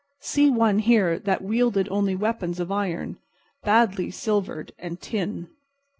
[0.19, 3.19] See one here that wielded only weapons of iron,
[3.63, 5.49] badly silvered, and tin.